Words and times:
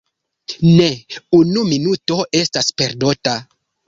Ne 0.77 0.87
unu 1.39 1.65
minuto 1.67 2.17
estas 2.39 2.73
perdota. 2.83 3.35